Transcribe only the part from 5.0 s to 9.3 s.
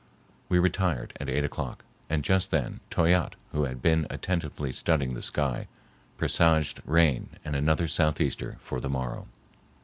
the sky, presaged rain and another southeaster for the morrow.